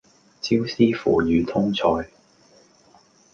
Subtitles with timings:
[0.41, 2.09] 椒絲腐乳通菜